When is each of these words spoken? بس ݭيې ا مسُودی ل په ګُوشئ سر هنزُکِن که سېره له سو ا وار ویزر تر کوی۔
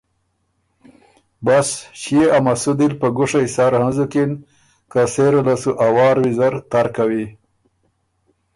بس 1.45 1.67
ݭيې 2.01 2.25
ا 2.37 2.39
مسُودی 2.45 2.87
ل 2.91 2.93
په 2.99 3.07
ګُوشئ 3.15 3.47
سر 3.55 3.71
هنزُکِن 3.81 4.31
که 4.91 5.01
سېره 5.13 5.41
له 5.47 5.55
سو 5.61 5.71
ا 5.85 5.87
وار 5.95 6.15
ویزر 6.23 6.53
تر 6.71 6.85
کوی۔ 6.95 7.25